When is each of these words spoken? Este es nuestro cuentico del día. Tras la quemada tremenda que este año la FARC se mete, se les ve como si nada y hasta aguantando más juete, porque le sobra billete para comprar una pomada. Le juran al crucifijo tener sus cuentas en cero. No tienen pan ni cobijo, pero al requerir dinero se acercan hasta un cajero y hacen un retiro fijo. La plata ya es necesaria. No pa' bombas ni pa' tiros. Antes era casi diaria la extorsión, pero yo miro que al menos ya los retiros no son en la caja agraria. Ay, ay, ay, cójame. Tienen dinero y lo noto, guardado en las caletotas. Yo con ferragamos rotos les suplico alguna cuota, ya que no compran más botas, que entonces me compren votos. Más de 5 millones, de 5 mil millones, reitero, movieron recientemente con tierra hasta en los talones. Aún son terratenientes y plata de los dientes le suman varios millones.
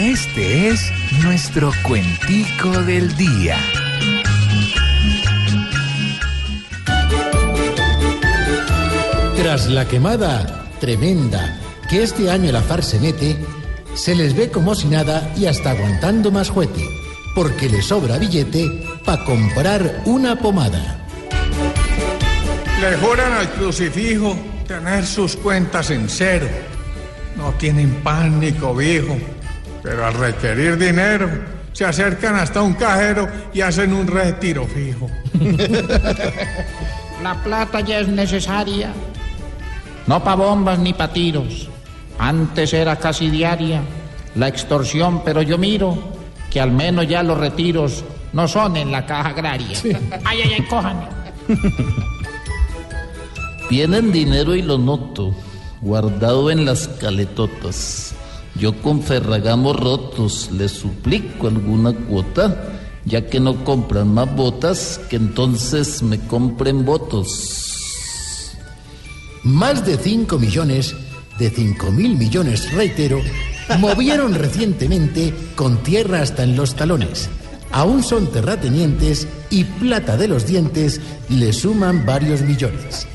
Este 0.00 0.70
es 0.70 0.90
nuestro 1.22 1.72
cuentico 1.82 2.70
del 2.70 3.14
día. 3.18 3.58
Tras 9.36 9.68
la 9.68 9.86
quemada 9.86 10.70
tremenda 10.80 11.60
que 11.90 12.02
este 12.02 12.30
año 12.30 12.50
la 12.50 12.62
FARC 12.62 12.82
se 12.82 12.98
mete, 12.98 13.36
se 13.92 14.14
les 14.14 14.34
ve 14.34 14.50
como 14.50 14.74
si 14.74 14.88
nada 14.88 15.34
y 15.36 15.44
hasta 15.44 15.72
aguantando 15.72 16.30
más 16.30 16.48
juete, 16.48 16.82
porque 17.34 17.68
le 17.68 17.82
sobra 17.82 18.16
billete 18.16 18.70
para 19.04 19.22
comprar 19.26 20.00
una 20.06 20.34
pomada. 20.34 21.06
Le 22.80 22.96
juran 22.96 23.34
al 23.34 23.50
crucifijo 23.50 24.34
tener 24.66 25.04
sus 25.04 25.36
cuentas 25.36 25.90
en 25.90 26.08
cero. 26.08 26.48
No 27.36 27.52
tienen 27.52 27.90
pan 28.02 28.40
ni 28.40 28.52
cobijo, 28.52 29.18
pero 29.82 30.06
al 30.06 30.14
requerir 30.14 30.76
dinero 30.76 31.28
se 31.72 31.84
acercan 31.84 32.36
hasta 32.36 32.62
un 32.62 32.74
cajero 32.74 33.28
y 33.52 33.60
hacen 33.60 33.92
un 33.92 34.06
retiro 34.06 34.66
fijo. 34.66 35.08
La 37.22 37.34
plata 37.42 37.80
ya 37.80 38.00
es 38.00 38.08
necesaria. 38.08 38.92
No 40.06 40.22
pa' 40.24 40.34
bombas 40.34 40.78
ni 40.78 40.92
pa' 40.92 41.12
tiros. 41.12 41.68
Antes 42.18 42.72
era 42.72 42.96
casi 42.96 43.30
diaria 43.30 43.82
la 44.34 44.48
extorsión, 44.48 45.22
pero 45.24 45.42
yo 45.42 45.58
miro 45.58 45.98
que 46.50 46.60
al 46.60 46.72
menos 46.72 47.06
ya 47.08 47.22
los 47.22 47.38
retiros 47.38 48.04
no 48.32 48.46
son 48.46 48.76
en 48.76 48.92
la 48.92 49.06
caja 49.06 49.30
agraria. 49.30 49.78
Ay, 50.24 50.40
ay, 50.42 50.52
ay, 50.58 50.66
cójame. 50.68 51.06
Tienen 53.68 54.12
dinero 54.12 54.54
y 54.54 54.62
lo 54.62 54.78
noto, 54.78 55.34
guardado 55.80 56.50
en 56.50 56.64
las 56.64 56.88
caletotas. 56.88 58.14
Yo 58.56 58.80
con 58.82 59.02
ferragamos 59.02 59.76
rotos 59.76 60.50
les 60.52 60.72
suplico 60.72 61.46
alguna 61.46 61.92
cuota, 61.92 62.80
ya 63.04 63.26
que 63.26 63.40
no 63.40 63.64
compran 63.64 64.12
más 64.12 64.34
botas, 64.34 65.00
que 65.08 65.16
entonces 65.16 66.02
me 66.02 66.18
compren 66.20 66.84
votos. 66.84 68.56
Más 69.42 69.86
de 69.86 69.96
5 69.96 70.38
millones, 70.38 70.94
de 71.38 71.50
5 71.50 71.90
mil 71.92 72.16
millones, 72.16 72.72
reitero, 72.72 73.20
movieron 73.78 74.34
recientemente 74.46 75.32
con 75.54 75.82
tierra 75.82 76.20
hasta 76.20 76.42
en 76.42 76.56
los 76.56 76.74
talones. 76.74 77.30
Aún 77.72 78.02
son 78.02 78.26
terratenientes 78.32 79.28
y 79.48 79.64
plata 79.64 80.16
de 80.16 80.28
los 80.28 80.46
dientes 80.46 81.00
le 81.28 81.52
suman 81.52 82.04
varios 82.04 82.42
millones. 82.42 83.06